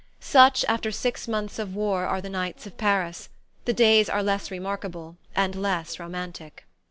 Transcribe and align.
Such, 0.19 0.65
after 0.67 0.91
six 0.91 1.27
months 1.27 1.59
of 1.59 1.75
war, 1.75 2.07
are 2.07 2.21
the 2.21 2.27
nights 2.31 2.65
of 2.65 2.75
Paris; 2.75 3.29
the 3.65 3.73
days 3.73 4.09
are 4.09 4.23
less 4.23 4.49
remarkable 4.49 5.15
and 5.35 5.53
less 5.53 5.99
romantic. 5.99 6.65